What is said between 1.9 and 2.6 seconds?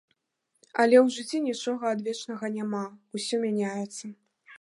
адвечнага